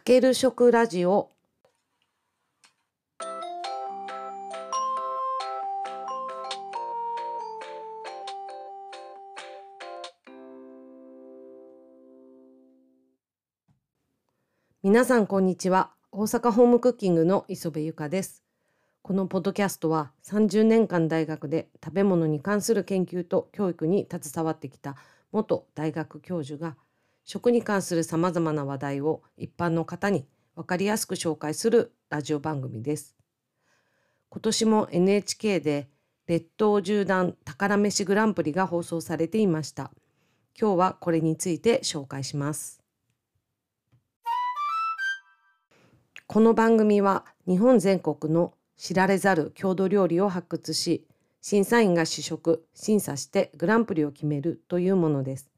[0.00, 1.30] かける食ラジオ。
[14.82, 15.90] 皆さんこんにちは。
[16.12, 18.42] 大阪ホームクッキングの磯部ゆかです。
[19.02, 24.96] このポッドキャストは30年間大学で食べ物に関する研究と教育に携わってきた
[25.30, 26.76] 元大学教授が
[27.24, 33.16] 食に関するさまざまな話題を一般の方に分かりやすく紹介するラジオ番組です。
[34.28, 35.88] 今年も NHK で
[36.26, 39.90] 列島縦断宝メシグランプリが放送されていました。
[40.60, 42.80] 今日はこれについて紹介します。
[46.26, 51.04] この番組は日本全国の知られざる郷土料理を発掘し、
[51.40, 55.49] 審査員が試食、審査してグランプリを決めるというものです。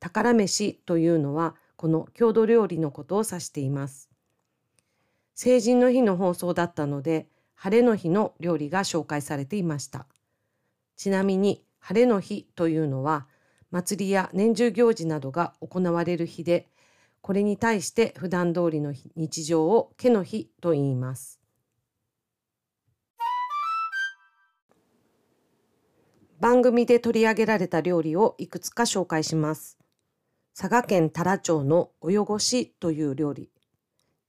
[0.00, 4.10] 宝飯というのはこの郷土料理のことを指しています。
[5.34, 10.06] 成人の日の放送だったので、晴れの日の料理が紹介されていました。
[10.96, 13.26] ちなみに晴れの日というのは
[13.70, 16.68] 祭りや年中行事などが行われる日で、
[17.22, 21.40] これに対して普段通りの日常を毛の日と言います。
[26.40, 29.79] 番組で取り上げられた料理をいくつか紹介します。
[30.54, 33.50] 佐賀県太良町の泳ごしという料理。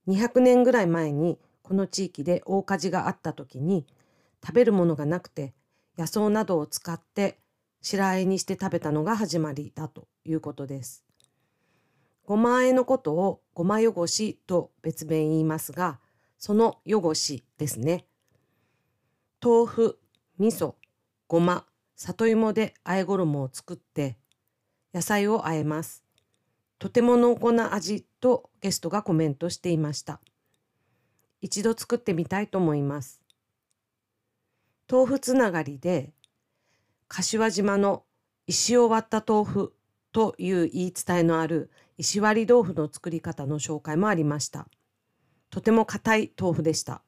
[0.08, 3.86] 200年ぐらい前にこの地域で大火事があった時に
[4.46, 5.54] 食べるものがなくて
[5.98, 7.40] 野草などを使って
[7.82, 11.04] 白あえにして食べたのが始まりだということです。
[12.26, 16.00] ごまあえのことをごま汚しと別名言いますが、
[16.38, 18.06] その汚しですね。
[19.44, 20.00] 豆腐、
[20.38, 20.76] 味噌、
[21.28, 24.18] ごま、里芋で和え衣を作って
[24.94, 26.04] 野菜を和えます。
[26.82, 30.20] とても濃厚な味とゲストがコメントしていました。
[31.40, 33.22] 一度作ってみたいと思います。
[34.92, 36.12] 豆腐つながりで
[37.08, 38.02] 柏島の
[38.48, 39.74] 石を割った豆腐
[40.12, 41.70] という言い伝えのある
[42.00, 44.68] 石割り豆腐の作り方の紹介もありました。
[45.52, 47.04] とても硬い豆腐でした。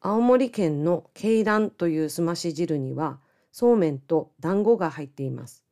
[0.00, 3.18] 青森県の鶏卵というすまし汁には
[3.50, 5.64] そうめんと団子が入っています。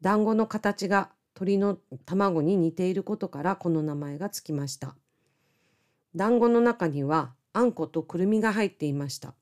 [0.00, 4.94] 団子の形が鳥の卵に似ていることからこの名前がつきました。
[6.14, 9.34] 団子の中にはあんことくるみが入っていました。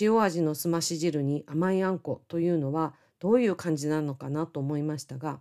[0.00, 5.38] 塩味のすまし汁に甘いあんこというのはどういう感じなのかなと思いましたが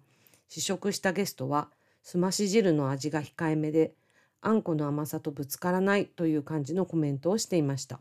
[0.47, 1.69] 試食したゲストは
[2.03, 3.93] すまし汁の味が控えめで
[4.41, 7.99] あんこの甘さとぶつからないという感じのコメントをしていました。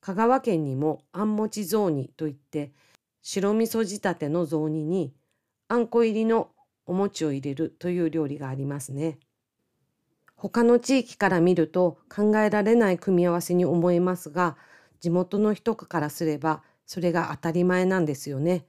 [0.00, 2.72] 香川県にもあんもち雑煮といって
[3.30, 5.12] 白味噌仕立ての雑煮に
[5.68, 6.48] あんこ入りの
[6.86, 9.18] お餅を入れるという料理がありますね。
[10.34, 14.56] 他の地域から見ると考えられない組み合わせに思えますが
[15.00, 18.64] 地元の人からすればそれが当たり前なんですよね。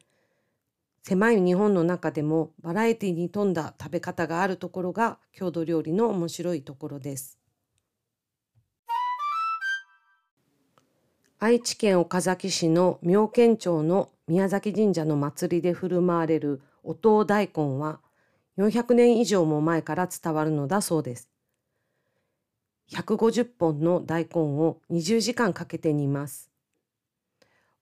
[1.03, 7.39] 狭い日本の中でもバラエティに富んだ食べ方があるところが郷土料理の面白いところです。
[11.39, 17.99] 愛知県岡崎市の妙見町の宮崎神社の祭りで振る舞われるお塔大根は
[18.59, 21.29] 400年以上も前から伝わるのだそうです。
[22.91, 26.51] 150本の大根を20時間かけて煮ます。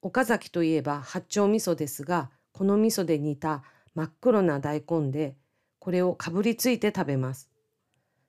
[0.01, 3.63] 岡崎といえば八丁味噌ですが、この味噌で煮た
[3.93, 5.35] 真っ黒な大根で
[5.79, 7.49] これをかぶりついて食べます。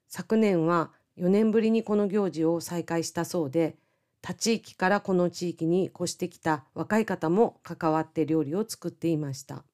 [0.08, 3.76] 昨年は4年ぶりにこの行事を再開したそうで
[4.20, 9.64] 他地域からこの地域に越してきた若い方も関わって料理を作っていました。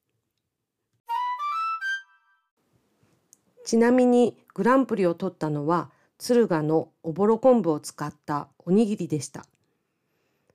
[3.65, 5.89] ちなみにグランプリを取ったのは
[6.19, 9.45] 敦賀のおぼろ昆布を使ったおにぎりでした。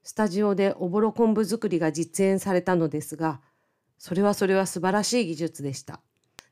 [0.02, 3.40] スタジオでおぼろ昆布作りが実演されたのですが
[3.98, 6.00] それはそれは素晴らしい技術でした。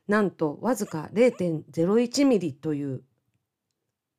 [0.07, 3.03] なんとわずか0.01ミリという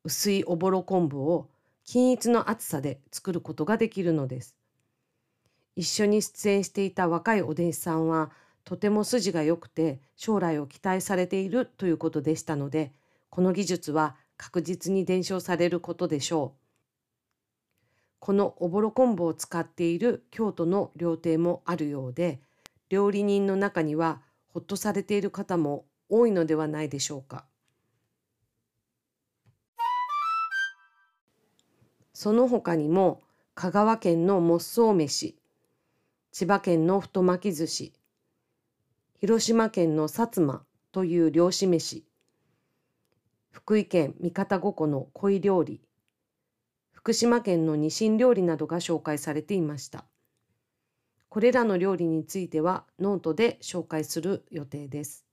[0.03, 1.50] 薄いおぼろ昆布を
[1.85, 4.55] 均一の厚さで作ることができるのです。
[5.75, 8.31] 一緒に出演していた若いお弟子さんは
[8.63, 12.91] とても筋が良くて将来を期待されているということでしたので
[13.29, 16.61] この技術は確実に伝承されることでしょう。
[18.19, 22.39] このおぼろ昆布を使っている京都の料亭もあるようで
[22.89, 27.45] 料理人の中にはほっとされている方も多いのではないでしょうか。
[32.21, 33.23] その他にも
[33.55, 35.35] 香川県のもっそう飯、
[36.31, 37.93] 千葉県の太巻き寿司、
[39.19, 42.03] 広島県の薩摩という漁師飯、
[43.49, 45.81] 福井県三方五湖の鯉料理、
[46.91, 50.05] 福島県のニシン料理などが紹介されていました。
[51.27, 55.25] これらの料理についてはノートで紹介する予定です。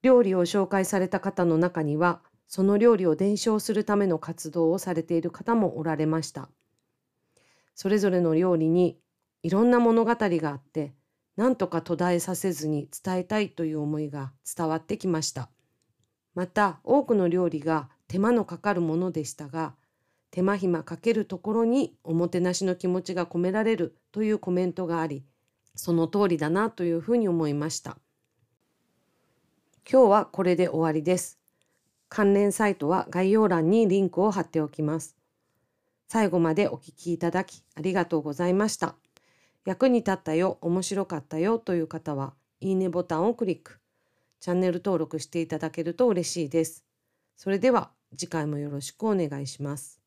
[0.00, 6.48] 料理を紹介された方の中には、その料理を伝承するための活動をされている方もおられました。
[7.74, 8.98] それぞれの料理に
[9.42, 10.94] いろんな物語があって、
[11.36, 15.50] 何とか途絶えさせずに伝えたいという思いが伝わってきました。
[16.34, 19.76] また多くの料理が手間のかかるものでしたが、
[20.30, 25.24] 手間暇かけるところにおもてなしの気持ちが込められるというコメントがあり、
[25.74, 27.98] その通りだなというふうに思いました。
[29.90, 31.38] 今日はこれで終わりです。
[32.08, 35.16] 関連サイトは概要欄にリンクを貼っておきます。
[36.08, 38.94] 最後までお聞きいただきありがとうございました。
[39.64, 43.78] 役に立ったよ、面白かったよという方は、いいねボタンをクリック。
[44.40, 46.84] チャンネル登録していただけると嬉しいです。
[47.36, 49.97] それでは次回もよろしくお願いします。